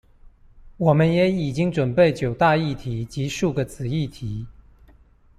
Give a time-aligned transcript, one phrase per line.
[0.77, 4.47] 我們也已經準備九大議題及數個子題